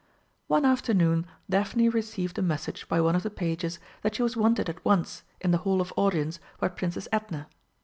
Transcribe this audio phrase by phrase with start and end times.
[0.47, 4.67] One afternoon Daphne received a message by one of the pages that she was wanted
[4.67, 7.47] at once in the Hall of Audience by Princess Edna.